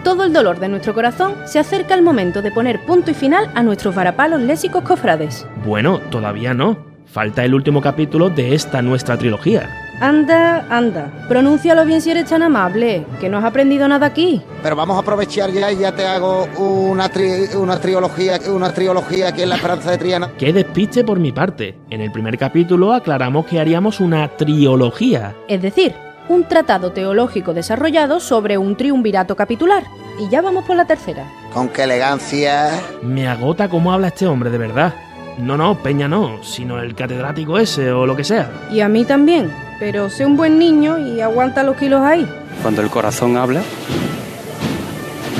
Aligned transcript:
Con 0.00 0.16
todo 0.16 0.24
el 0.24 0.32
dolor 0.32 0.58
de 0.60 0.68
nuestro 0.70 0.94
corazón, 0.94 1.34
se 1.44 1.58
acerca 1.58 1.92
el 1.94 2.00
momento 2.00 2.40
de 2.40 2.50
poner 2.50 2.80
punto 2.86 3.10
y 3.10 3.14
final 3.14 3.50
a 3.54 3.62
nuestros 3.62 3.94
varapalos 3.94 4.40
lésicos 4.40 4.82
cofrades. 4.82 5.46
Bueno, 5.66 6.00
todavía 6.10 6.54
no. 6.54 6.78
Falta 7.04 7.44
el 7.44 7.52
último 7.54 7.82
capítulo 7.82 8.30
de 8.30 8.54
esta 8.54 8.80
nuestra 8.80 9.18
trilogía. 9.18 9.68
Anda, 10.00 10.64
anda, 10.70 11.12
pronúncialo 11.28 11.84
bien 11.84 12.00
si 12.00 12.10
eres 12.12 12.30
tan 12.30 12.42
amable, 12.42 13.04
que 13.20 13.28
no 13.28 13.36
has 13.36 13.44
aprendido 13.44 13.86
nada 13.88 14.06
aquí. 14.06 14.40
Pero 14.62 14.74
vamos 14.74 14.96
a 14.96 15.00
aprovechar 15.00 15.50
ya 15.50 15.70
y 15.70 15.76
ya 15.80 15.92
te 15.94 16.06
hago 16.06 16.44
una, 16.56 17.10
tri- 17.12 17.54
una 17.54 17.78
trilogía, 17.78 18.38
una 18.50 18.72
trilogía 18.72 19.28
aquí 19.28 19.42
en 19.42 19.50
la 19.50 19.56
Esperanza 19.56 19.90
de 19.90 19.98
Triana. 19.98 20.30
Qué 20.38 20.50
despiste 20.54 21.04
por 21.04 21.18
mi 21.20 21.32
parte. 21.32 21.76
En 21.90 22.00
el 22.00 22.10
primer 22.10 22.38
capítulo 22.38 22.94
aclaramos 22.94 23.44
que 23.44 23.60
haríamos 23.60 24.00
una 24.00 24.28
triología. 24.28 25.34
Es 25.46 25.60
decir, 25.60 25.94
un 26.30 26.44
tratado 26.44 26.92
teológico 26.92 27.52
desarrollado 27.52 28.20
sobre 28.20 28.56
un 28.56 28.76
triunvirato 28.76 29.34
capitular. 29.34 29.82
Y 30.16 30.28
ya 30.28 30.40
vamos 30.40 30.64
por 30.64 30.76
la 30.76 30.84
tercera. 30.84 31.26
Con 31.52 31.68
qué 31.68 31.82
elegancia. 31.82 32.70
Me 33.02 33.26
agota 33.26 33.68
cómo 33.68 33.92
habla 33.92 34.08
este 34.08 34.28
hombre, 34.28 34.48
de 34.48 34.58
verdad. 34.58 34.94
No, 35.38 35.56
no, 35.56 35.76
Peña 35.82 36.06
no, 36.06 36.40
sino 36.44 36.80
el 36.80 36.94
catedrático 36.94 37.58
ese 37.58 37.90
o 37.90 38.06
lo 38.06 38.14
que 38.14 38.22
sea. 38.22 38.48
Y 38.70 38.80
a 38.80 38.88
mí 38.88 39.04
también, 39.04 39.50
pero 39.80 40.08
sé 40.08 40.24
un 40.24 40.36
buen 40.36 40.56
niño 40.58 40.98
y 40.98 41.20
aguanta 41.20 41.64
los 41.64 41.76
kilos 41.76 42.02
ahí. 42.02 42.28
Cuando 42.62 42.82
el 42.82 42.90
corazón 42.90 43.36
habla, 43.36 43.62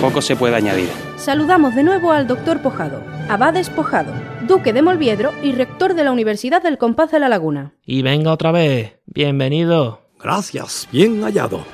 poco 0.01 0.21
se 0.21 0.35
puede 0.35 0.57
añadir. 0.57 0.89
Saludamos 1.19 1.77
de 1.77 1.85
nuevo 1.85 2.11
al 2.11 2.27
doctor 2.27 2.63
Pojado, 2.63 3.01
abad 3.29 3.55
Pojado, 3.77 4.13
duque 4.49 4.73
de 4.73 4.83
Molviedro 4.83 5.33
y 5.43 5.53
rector 5.53 5.95
de 5.95 6.03
la 6.03 6.11
Universidad 6.11 6.63
del 6.63 6.79
Compás 6.79 7.13
de 7.13 7.21
la 7.21 7.29
Laguna. 7.29 7.75
Y 7.85 8.03
venga 8.03 8.33
otra 8.33 8.51
vez. 8.51 8.97
Bienvenido. 9.07 10.00
Gracias, 10.23 10.89
bien 10.93 11.23
hallado. 11.23 11.65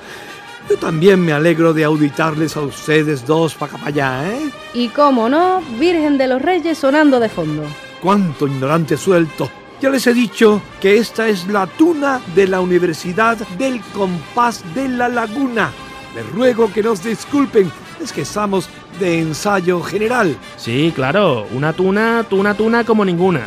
Yo 0.69 0.77
también 0.77 1.21
me 1.21 1.33
alegro 1.33 1.73
de 1.73 1.85
auditarles 1.85 2.57
a 2.57 2.61
ustedes 2.61 3.25
dos 3.27 3.55
para 3.55 3.73
acá 3.73 3.79
para 3.79 3.89
allá, 3.89 4.33
¿eh? 4.33 4.51
Y 4.75 4.89
cómo 4.89 5.29
no, 5.29 5.63
Virgen 5.79 6.19
de 6.19 6.27
los 6.27 6.43
Reyes 6.43 6.79
sonando 6.79 7.21
de 7.21 7.29
fondo. 7.29 7.63
Cuánto 8.03 8.47
ignorante 8.47 8.97
suelto. 8.97 9.49
Ya 9.81 9.91
les 9.91 10.07
he 10.07 10.15
dicho 10.15 10.63
que 10.81 10.97
esta 10.97 11.29
es 11.29 11.47
la 11.49 11.67
tuna 11.67 12.21
de 12.35 12.47
la 12.47 12.61
Universidad 12.61 13.37
del 13.59 13.81
Compás 13.93 14.63
de 14.75 14.89
la 14.89 15.09
Laguna. 15.09 15.71
Les 16.15 16.29
ruego 16.33 16.73
que 16.73 16.83
nos 16.83 17.03
disculpen, 17.03 17.71
es 18.03 18.13
que 18.13 18.23
estamos 18.23 18.69
de 18.99 19.21
ensayo 19.21 19.83
general. 19.83 20.37
Sí, 20.57 20.93
claro, 20.95 21.47
una 21.53 21.73
tuna, 21.75 22.25
tuna, 22.29 22.55
tuna 22.55 22.85
como 22.85 23.05
ninguna. 23.05 23.43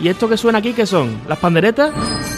¿Y 0.00 0.08
esto 0.08 0.28
que 0.28 0.36
suena 0.36 0.58
aquí 0.58 0.72
qué 0.72 0.84
son? 0.84 1.20
¿Las 1.28 1.38
panderetas? 1.38 2.37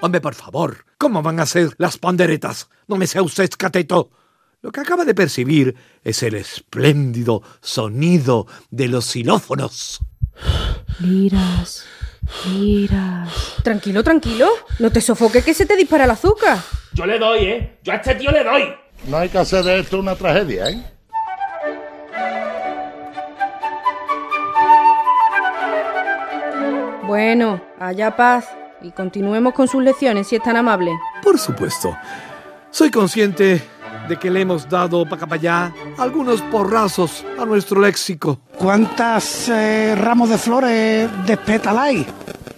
Hombre, 0.00 0.20
por 0.20 0.34
favor, 0.34 0.84
¿cómo 0.98 1.22
van 1.22 1.40
a 1.40 1.46
ser 1.46 1.74
las 1.78 1.96
panderetas? 1.98 2.68
No 2.86 2.96
me 2.96 3.06
sea 3.06 3.22
usted 3.22 3.48
cateto. 3.56 4.10
Lo 4.62 4.70
que 4.70 4.80
acaba 4.80 5.04
de 5.04 5.14
percibir 5.14 5.74
es 6.04 6.22
el 6.22 6.34
espléndido 6.34 7.42
sonido 7.60 8.46
de 8.70 8.88
los 8.88 9.06
xilófonos. 9.06 10.00
Liras, 11.00 11.84
liras. 12.46 13.54
Tranquilo, 13.62 14.02
tranquilo. 14.02 14.48
No 14.78 14.90
te 14.90 15.00
sofoques 15.00 15.44
que 15.44 15.54
se 15.54 15.66
te 15.66 15.76
dispara 15.76 16.04
el 16.04 16.10
azúcar. 16.10 16.58
Yo 16.92 17.06
le 17.06 17.18
doy, 17.18 17.44
¿eh? 17.44 17.78
Yo 17.82 17.92
a 17.92 17.96
este 17.96 18.14
tío 18.16 18.30
le 18.30 18.44
doy. 18.44 18.64
No 19.08 19.18
hay 19.18 19.28
que 19.28 19.38
hacer 19.38 19.64
de 19.64 19.80
esto 19.80 19.98
una 19.98 20.14
tragedia, 20.14 20.68
¿eh? 20.70 20.92
Bueno, 27.06 27.62
allá 27.78 28.16
paz. 28.16 28.55
Y 28.82 28.90
continuemos 28.90 29.54
con 29.54 29.68
sus 29.68 29.82
lecciones 29.82 30.28
si 30.28 30.36
es 30.36 30.42
tan 30.42 30.56
amable. 30.56 30.92
Por 31.22 31.38
supuesto. 31.38 31.96
Soy 32.70 32.90
consciente 32.90 33.62
de 34.08 34.16
que 34.18 34.30
le 34.30 34.42
hemos 34.42 34.68
dado 34.68 35.04
para 35.04 35.16
acá 35.16 35.26
para 35.26 35.40
allá 35.40 35.74
algunos 35.98 36.42
porrazos 36.42 37.24
a 37.38 37.44
nuestro 37.44 37.80
léxico. 37.80 38.38
¿Cuántas 38.58 39.48
eh, 39.48 39.94
ramos 39.96 40.30
de 40.30 40.38
flores 40.38 41.10
despetaláis? 41.26 42.06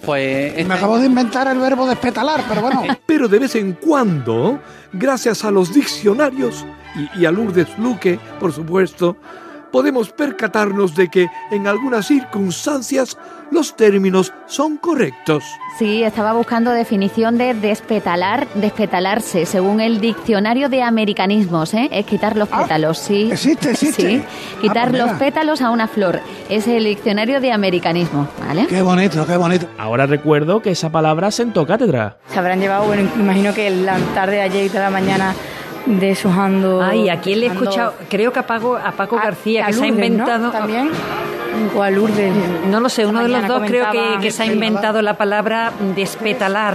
Pues 0.05 0.67
Me 0.67 0.75
acabo 0.75 0.99
de 0.99 1.07
inventar 1.07 1.49
el 1.49 1.59
verbo 1.59 1.87
despetalar, 1.87 2.43
pero 2.49 2.62
bueno. 2.62 2.83
Pero 3.07 3.28
de 3.28 3.39
vez 3.39 3.55
en 3.57 3.75
cuando, 3.75 4.59
gracias 4.93 5.45
a 5.45 5.51
los 5.51 5.73
diccionarios 5.73 6.65
y, 6.97 7.21
y 7.21 7.27
a 7.27 7.31
Lourdes 7.31 7.78
Luque, 7.78 8.19
por 8.41 8.53
supuesto, 8.53 9.17
podemos 9.71 10.11
percatarnos 10.11 10.95
de 10.95 11.09
que 11.09 11.29
en 11.51 11.67
algunas 11.67 12.06
circunstancias 12.06 13.17
los 13.51 13.77
términos 13.77 14.33
son 14.47 14.77
correctos. 14.77 15.43
Sí, 15.79 16.03
estaba 16.03 16.33
buscando 16.33 16.71
definición 16.71 17.39
de 17.39 17.55
despetalar, 17.55 18.47
despetalarse, 18.55 19.47
según 19.47 19.81
el 19.81 20.01
diccionario 20.01 20.69
de 20.69 20.83
americanismos, 20.83 21.73
¿eh? 21.75 21.89
Es 21.93 22.05
quitar 22.05 22.37
los 22.37 22.49
Ah, 22.53 22.62
pétalos, 22.62 22.99
sí. 22.99 23.31
existe, 23.33 23.71
existe. 23.71 24.03
Sí, 24.03 24.23
quitar 24.61 24.89
Ah, 24.89 24.91
pues 24.91 25.03
los 25.03 25.11
pétalos 25.19 25.62
a 25.62 25.71
una 25.71 25.89
flor. 25.89 26.21
Es 26.51 26.67
el 26.67 26.84
diccionario 26.84 27.41
de 27.41 27.53
americanismo, 27.53 28.28
¿vale? 28.47 28.67
Qué 28.67 28.83
bonito, 28.83 29.25
qué 29.27 29.37
bonito. 29.37 29.67
Ahora 29.78 30.07
recuerdo 30.07 30.61
que 30.61 30.71
esa 30.73 30.91
palabra 30.91 31.31
sentó 31.31 31.67
cátedra. 31.67 32.17
Se 32.28 32.39
habrán 32.39 32.61
llevado, 32.61 32.87
bueno, 32.87 33.09
imagino 33.17 33.55
que 33.55 33.71
la 33.71 33.99
tarde 34.15 34.37
de 34.37 34.43
ayer 34.43 34.67
y 34.67 34.69
toda 34.69 34.84
la 34.84 34.91
mañana 34.91 35.34
deshojando. 35.88 36.82
Ay, 36.82 37.09
¿a 37.09 37.21
quién 37.21 37.41
le 37.41 37.47
he 37.47 37.50
escuchado? 37.50 37.94
Creo 38.09 38.32
que 38.32 38.38
a 38.38 38.47
Paco, 38.47 38.76
a 38.76 38.93
Paco 38.93 39.19
a- 39.19 39.22
García, 39.22 39.65
a 39.65 39.66
que 39.69 39.72
se 39.75 39.81
ha 39.84 39.87
Lourdes, 39.88 39.99
¿no? 40.00 40.06
inventado. 40.06 40.50
También. 40.50 40.91
O 41.75 41.83
a 41.83 41.91
Lourdes. 41.91 42.33
No 42.69 42.81
lo 42.81 42.89
sé, 42.89 43.07
uno 43.07 43.23
de 43.23 43.29
los 43.29 43.47
dos 43.47 43.63
creo 43.67 43.91
que, 43.91 44.19
que 44.21 44.31
se 44.31 44.43
ha 44.43 44.47
inventado 44.47 45.03
la 45.03 45.15
palabra 45.17 45.73
despetalar. 45.95 46.75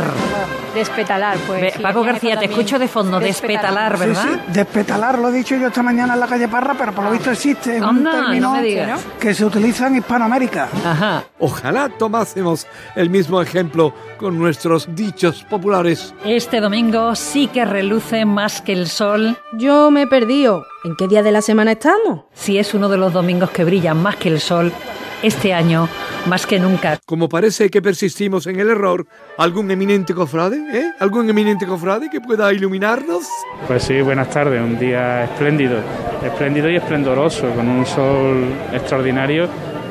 Despetalar, 0.73 1.37
pues. 1.45 1.73
Sí, 1.75 1.81
Paco 1.83 2.01
García, 2.03 2.37
te 2.37 2.45
escucho 2.45 2.79
de 2.79 2.87
fondo, 2.87 3.19
despetalar, 3.19 3.97
¿verdad? 3.97 4.23
sí, 4.23 4.39
despetalar 4.53 5.19
lo 5.19 5.29
he 5.29 5.31
dicho 5.31 5.55
yo 5.55 5.67
esta 5.67 5.83
mañana 5.83 6.15
en 6.15 6.19
la 6.19 6.25
calle 6.27 6.47
Parra, 6.47 6.73
pero 6.77 6.93
por 6.93 7.03
lo 7.03 7.11
visto 7.11 7.29
existe. 7.29 7.75
Es 7.77 7.81
un 7.81 7.89
Anda, 7.89 8.11
término 8.11 8.49
no 8.49 8.55
me 8.55 8.63
digas. 8.63 9.01
que 9.19 9.35
se 9.35 9.45
utiliza 9.45 9.85
en 9.87 9.97
Hispanoamérica. 9.97 10.69
Ajá. 10.83 11.23
Ojalá 11.39 11.89
tomásemos 11.89 12.65
el 12.95 13.11
mismo 13.11 13.39
ejemplo 13.41 13.93
con 14.17 14.39
nuestros 14.39 14.87
dichos 14.95 15.43
populares. 15.43 16.13
Este 16.25 16.59
domingo 16.59 17.13
sí 17.15 17.47
que 17.47 17.65
reluce 17.65 18.25
más 18.25 18.61
que 18.61 18.73
el 18.73 18.87
sol. 18.87 19.37
Yo 19.53 19.91
me 19.91 20.03
he 20.03 20.07
perdido. 20.07 20.65
¿En 20.85 20.97
qué 20.97 21.07
día 21.07 21.23
de 21.23 21.31
la 21.31 21.41
semana 21.41 21.71
estamos? 21.71 22.25
Si 22.33 22.57
es 22.57 22.73
uno 22.73 22.89
de 22.89 22.97
los 22.97 23.13
domingos 23.13 23.51
que 23.51 23.63
brillan 23.63 24.03
más 24.03 24.17
que 24.17 24.27
el 24.27 24.41
sol, 24.41 24.69
este 25.21 25.53
año 25.53 25.87
más 26.25 26.45
que 26.45 26.59
nunca. 26.59 26.99
Como 27.05 27.29
parece 27.29 27.69
que 27.69 27.81
persistimos 27.81 28.47
en 28.47 28.59
el 28.59 28.69
error, 28.69 29.07
¿algún 29.37 29.71
eminente 29.71 30.13
cofrade? 30.13 30.57
¿Eh? 30.57 30.91
¿Algún 30.99 31.29
eminente 31.29 31.65
cofrade 31.65 32.09
que 32.09 32.19
pueda 32.19 32.51
iluminarnos? 32.51 33.23
Pues 33.65 33.83
sí, 33.83 34.01
buenas 34.01 34.29
tardes, 34.29 34.61
un 34.61 34.77
día 34.77 35.23
espléndido, 35.23 35.79
espléndido 36.21 36.69
y 36.69 36.75
esplendoroso, 36.75 37.49
con 37.51 37.69
un 37.69 37.85
sol 37.85 38.43
extraordinario 38.73 39.47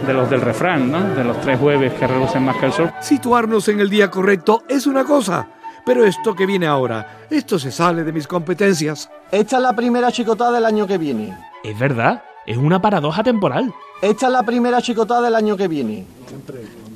de 0.06 0.12
los 0.12 0.28
del 0.28 0.42
refrán, 0.42 0.92
¿no? 0.92 1.02
De 1.14 1.24
los 1.24 1.40
tres 1.40 1.58
jueves 1.58 1.94
que 1.94 2.06
relucen 2.06 2.44
más 2.44 2.56
que 2.56 2.66
el 2.66 2.72
sol. 2.72 2.92
Situarnos 3.00 3.66
en 3.68 3.80
el 3.80 3.88
día 3.88 4.10
correcto 4.10 4.64
es 4.68 4.86
una 4.86 5.04
cosa, 5.04 5.48
pero 5.84 6.04
esto 6.04 6.34
que 6.34 6.46
viene 6.46 6.66
ahora, 6.66 7.26
esto 7.30 7.58
se 7.58 7.70
sale 7.72 8.04
de 8.04 8.12
mis 8.12 8.26
competencias. 8.26 9.10
Esta 9.30 9.56
es 9.56 9.62
la 9.62 9.74
primera 9.74 10.12
chicotada 10.12 10.52
del 10.52 10.64
año 10.64 10.86
que 10.86 10.98
viene. 10.98 11.36
Es 11.64 11.78
verdad, 11.78 12.22
es 12.46 12.56
una 12.56 12.80
paradoja 12.80 13.22
temporal. 13.22 13.72
Esta 14.00 14.26
es 14.26 14.32
la 14.32 14.42
primera 14.42 14.80
chicotada 14.82 15.22
del 15.22 15.34
año 15.34 15.56
que 15.56 15.68
viene. 15.68 16.06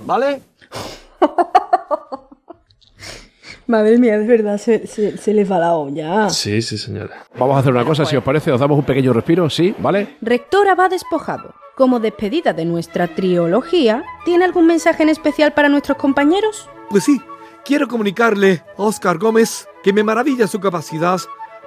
¿Vale? 0.05 0.43
Madre 3.69 3.99
mía, 3.99 4.17
de 4.17 4.27
verdad, 4.27 4.59
se, 4.59 4.87
se, 4.87 5.19
se 5.19 5.35
les 5.35 5.51
va 5.51 5.59
la 5.59 5.75
olla. 5.75 6.31
Sí, 6.31 6.63
sí, 6.63 6.79
señora. 6.79 7.25
Vamos 7.37 7.57
a 7.57 7.59
hacer 7.61 7.73
una 7.73 7.85
cosa, 7.85 8.05
si 8.05 8.17
os 8.17 8.23
parece, 8.23 8.53
os 8.53 8.61
damos 8.61 8.79
un 8.79 8.85
pequeño 8.85 9.13
respiro, 9.13 9.51
¿sí? 9.51 9.75
¿Vale? 9.79 10.17
Rector 10.23 10.69
Abad 10.69 10.91
Despojado, 10.91 11.53
como 11.75 11.99
despedida 11.99 12.53
de 12.53 12.65
nuestra 12.65 13.09
triología, 13.09 14.05
¿tiene 14.25 14.45
algún 14.45 14.69
mensaje 14.69 15.03
en 15.03 15.09
especial 15.09 15.53
para 15.53 15.69
nuestros 15.69 15.99
compañeros? 15.99 16.69
Pues 16.91 17.03
sí, 17.03 17.21
quiero 17.67 17.89
comunicarle 17.89 18.63
a 18.79 18.83
Oscar 18.83 19.19
Gómez 19.19 19.69
que 19.83 19.93
me 19.93 20.05
maravilla 20.05 20.47
su 20.47 20.61
capacidad 20.61 21.21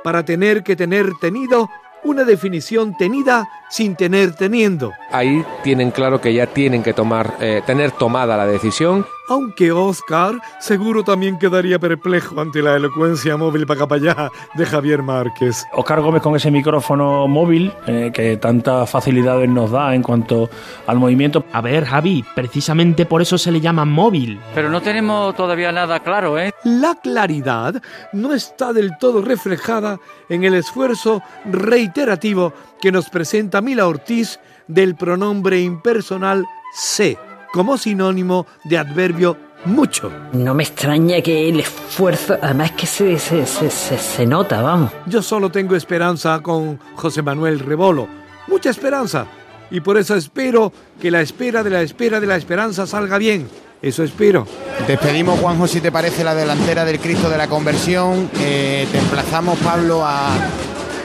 para 0.04 0.24
tener 0.24 0.64
que 0.64 0.76
tener 0.76 1.12
tenido 1.20 1.70
una 2.04 2.24
definición 2.24 2.96
tenida 2.98 3.50
sin 3.70 3.98
tener 3.98 4.34
teniendo. 4.34 4.94
Ahí 5.12 5.46
tienen 5.64 5.92
claro 5.92 6.22
que 6.22 6.34
ya 6.34 6.48
tienen 6.48 6.82
que 6.82 6.94
tomar, 6.94 7.36
eh, 7.42 7.62
tener 7.66 7.92
tomada 7.92 8.38
la 8.38 8.48
decisión. 8.48 9.06
Aunque 9.30 9.72
Oscar 9.72 10.42
seguro 10.60 11.04
también 11.04 11.38
quedaría 11.38 11.78
perplejo 11.78 12.42
ante 12.42 12.62
la 12.62 12.76
elocuencia 12.76 13.38
móvil 13.38 13.68
para 13.68 13.80
acá 13.80 13.88
para 13.88 14.02
allá 14.02 14.32
de 14.56 14.66
Javier 14.66 15.04
Márquez. 15.04 15.66
Oscar 15.74 16.02
Gómez 16.02 16.22
con 16.22 16.36
ese 16.36 16.50
micrófono 16.50 17.28
móvil 17.28 17.72
eh, 17.86 18.10
que 18.12 18.38
tantas 18.38 18.90
facilidades 18.90 19.48
nos 19.48 19.72
da 19.72 19.94
en 19.94 20.02
cuanto 20.02 20.50
al 20.88 20.98
movimiento. 20.98 21.46
A 21.54 21.62
ver, 21.62 21.86
Javi, 21.86 22.26
precisamente 22.36 23.06
por 23.06 23.22
eso 23.22 23.38
se 23.38 23.52
le 23.52 23.62
llama 23.62 23.86
móvil. 23.86 24.40
Pero 24.56 24.70
no 24.70 24.82
tenemos 24.82 25.36
todavía 25.36 25.72
nada 25.72 26.00
claro, 26.00 26.40
¿eh? 26.40 26.52
La 26.64 26.96
claridad 26.96 27.82
no 28.14 28.34
está 28.34 28.74
del 28.74 28.98
todo 28.98 29.22
reflejada 29.22 30.00
en 30.28 30.44
el 30.44 30.56
esfuerzo 30.56 31.22
reiterativo 31.46 32.54
que 32.82 32.92
nos 32.92 33.10
presenta 33.10 33.62
Mila 33.62 33.88
Ortiz 33.88 34.40
del 34.68 34.96
pronombre 34.96 35.60
impersonal 35.62 36.46
se 36.74 37.18
como 37.52 37.78
sinónimo 37.78 38.46
de 38.64 38.78
adverbio 38.78 39.38
mucho. 39.66 40.12
No 40.34 40.54
me 40.54 40.64
extraña 40.64 41.22
que 41.22 41.50
el 41.50 41.60
esfuerzo, 41.60 42.38
además 42.42 42.72
que 42.72 42.86
se, 42.86 43.20
se, 43.20 43.46
se, 43.46 43.70
se, 43.70 43.98
se 43.98 44.26
nota, 44.26 44.62
vamos. 44.62 44.92
Yo 45.06 45.22
solo 45.22 45.50
tengo 45.50 45.76
esperanza 45.76 46.40
con 46.42 46.80
José 46.96 47.22
Manuel 47.22 47.60
Rebolo, 47.60 48.08
mucha 48.48 48.70
esperanza. 48.70 49.26
Y 49.72 49.82
por 49.82 49.98
eso 49.98 50.16
espero 50.16 50.74
que 51.00 51.12
la 51.12 51.22
espera 51.22 51.62
de 51.62 51.70
la 51.70 51.82
espera 51.82 52.20
de 52.20 52.28
la 52.28 52.38
esperanza 52.38 52.88
salga 52.88 53.18
bien. 53.18 53.48
Eso 53.82 54.04
espero. 54.04 54.46
Despedimos, 54.88 55.40
Juanjo, 55.40 55.68
si 55.68 55.80
te 55.80 55.92
parece, 55.92 56.24
la 56.24 56.36
delantera 56.36 56.84
del 56.84 57.00
Cristo 57.00 57.30
de 57.30 57.38
la 57.38 57.48
Conversión. 57.48 58.30
Eh, 58.40 58.88
te 58.92 58.98
emplazamos, 58.98 59.58
Pablo, 59.60 60.04
a, 60.04 60.32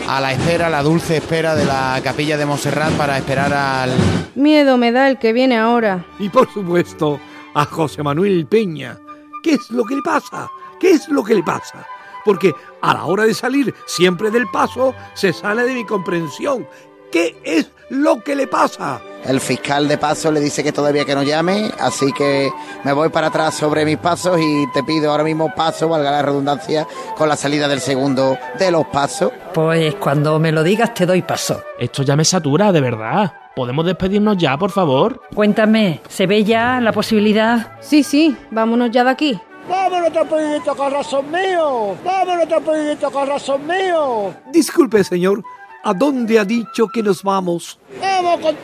a 0.08 0.20
la 0.20 0.32
espera, 0.32 0.70
la 0.70 0.82
dulce 0.82 1.18
espera 1.18 1.54
de 1.54 1.66
la 1.66 2.00
capilla 2.02 2.36
de 2.36 2.46
Montserrat 2.46 2.92
para 2.92 3.16
esperar 3.16 3.52
al... 3.52 3.90
Miedo 4.34 4.76
me 4.76 4.92
da 4.92 5.08
el 5.08 5.18
que 5.18 5.32
viene 5.32 5.56
ahora. 5.56 6.04
Y 6.18 6.28
por 6.28 6.52
supuesto, 6.52 7.20
a 7.54 7.64
José 7.64 8.02
Manuel 8.02 8.46
Peña. 8.46 8.98
¿Qué 9.42 9.54
es 9.54 9.70
lo 9.70 9.84
que 9.84 9.96
le 9.96 10.02
pasa? 10.02 10.50
¿Qué 10.80 10.90
es 10.90 11.08
lo 11.08 11.22
que 11.22 11.34
le 11.34 11.42
pasa? 11.42 11.86
Porque 12.24 12.52
a 12.80 12.94
la 12.94 13.04
hora 13.04 13.24
de 13.24 13.34
salir 13.34 13.74
siempre 13.86 14.30
del 14.30 14.46
paso 14.48 14.94
se 15.14 15.32
sale 15.32 15.64
de 15.64 15.74
mi 15.74 15.84
comprensión. 15.84 16.66
¿Qué 17.12 17.40
es 17.44 17.70
lo 17.90 18.24
que 18.24 18.34
le 18.34 18.46
pasa? 18.48 19.00
El 19.24 19.40
fiscal 19.40 19.86
de 19.86 19.98
paso 19.98 20.32
le 20.32 20.40
dice 20.40 20.64
que 20.64 20.72
todavía 20.72 21.04
que 21.04 21.14
no 21.14 21.22
llame, 21.22 21.70
así 21.78 22.12
que 22.12 22.50
me 22.82 22.92
voy 22.92 23.08
para 23.10 23.28
atrás 23.28 23.54
sobre 23.54 23.84
mis 23.84 23.98
pasos 23.98 24.40
y 24.40 24.66
te 24.72 24.82
pido 24.82 25.10
ahora 25.10 25.22
mismo 25.22 25.54
paso, 25.54 25.88
valga 25.88 26.10
la 26.10 26.22
redundancia, 26.22 26.86
con 27.16 27.28
la 27.28 27.36
salida 27.36 27.68
del 27.68 27.80
segundo 27.80 28.36
de 28.58 28.70
los 28.70 28.86
pasos. 28.86 29.30
Pues 29.52 29.94
cuando 29.96 30.38
me 30.40 30.50
lo 30.50 30.62
digas 30.62 30.92
te 30.92 31.06
doy 31.06 31.22
paso. 31.22 31.62
Esto 31.78 32.02
ya 32.02 32.16
me 32.16 32.24
satura, 32.24 32.72
de 32.72 32.80
verdad. 32.80 33.43
¿Podemos 33.54 33.86
despedirnos 33.86 34.36
ya, 34.36 34.56
por 34.58 34.72
favor? 34.72 35.20
Cuéntame, 35.32 36.00
¿se 36.08 36.26
ve 36.26 36.42
ya 36.42 36.80
la 36.80 36.92
posibilidad? 36.92 37.78
Sí, 37.80 38.02
sí, 38.02 38.36
vámonos 38.50 38.90
ya 38.90 39.04
de 39.04 39.10
aquí. 39.10 39.40
¡Vámonos, 39.68 40.12
trompedito, 40.12 40.74
corazón 40.76 41.30
mío! 41.30 41.96
¡Vámonos, 42.04 42.48
trompedito, 42.48 43.10
corazón 43.12 43.66
mío! 43.66 44.34
Disculpe, 44.52 45.04
señor, 45.04 45.42
¿a 45.84 45.94
dónde 45.94 46.38
ha 46.38 46.44
dicho 46.44 46.88
que 46.88 47.02
nos 47.02 47.22
vamos? 47.22 47.78
¡Vamos 48.00 48.40
con... 48.40 48.56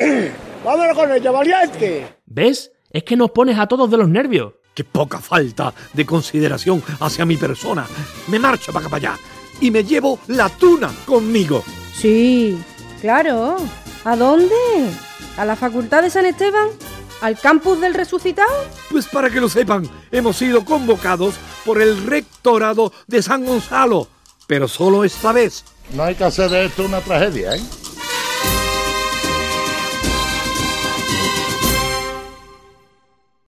¡Vámonos 0.64 0.96
con 0.96 1.12
ella, 1.12 1.30
valiente! 1.30 2.16
¿Ves? 2.26 2.72
Es 2.90 3.04
que 3.04 3.16
nos 3.16 3.30
pones 3.30 3.58
a 3.58 3.66
todos 3.66 3.88
de 3.90 3.96
los 3.96 4.08
nervios. 4.08 4.54
Qué 4.74 4.82
poca 4.82 5.18
falta 5.20 5.72
de 5.92 6.04
consideración 6.04 6.82
hacia 6.98 7.24
mi 7.24 7.36
persona. 7.36 7.86
Me 8.26 8.38
marcho 8.38 8.72
para 8.72 8.86
acá 8.86 8.90
para 8.90 9.12
allá 9.12 9.20
y 9.60 9.70
me 9.70 9.84
llevo 9.84 10.18
la 10.26 10.48
tuna 10.48 10.90
conmigo. 11.06 11.62
Sí, 11.94 12.58
claro. 13.00 13.56
¿A 14.04 14.16
dónde? 14.16 14.54
¿A 15.36 15.44
la 15.44 15.54
Facultad 15.54 16.02
de 16.02 16.10
San 16.10 16.26
Esteban? 16.26 16.68
¿Al 17.20 17.38
campus 17.38 17.80
del 17.80 17.94
resucitado? 17.94 18.50
Pues 18.90 19.06
para 19.06 19.30
que 19.30 19.40
lo 19.40 19.48
sepan, 19.48 19.88
hemos 20.10 20.36
sido 20.36 20.64
convocados 20.64 21.36
por 21.64 21.80
el 21.80 22.04
rectorado 22.04 22.92
de 23.06 23.22
San 23.22 23.44
Gonzalo, 23.44 24.08
pero 24.48 24.66
solo 24.66 25.04
esta 25.04 25.30
vez. 25.30 25.64
No 25.94 26.02
hay 26.02 26.16
que 26.16 26.24
hacer 26.24 26.50
de 26.50 26.64
esto 26.64 26.84
una 26.84 27.00
tragedia, 27.00 27.54
¿eh? 27.54 27.60